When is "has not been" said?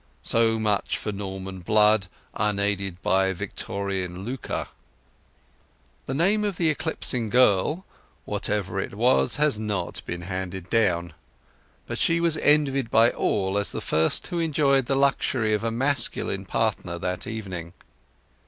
9.35-10.21